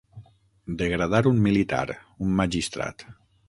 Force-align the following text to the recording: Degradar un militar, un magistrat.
Degradar 0.79 1.21
un 1.33 1.43
militar, 1.49 1.85
un 2.27 2.35
magistrat. 2.43 3.11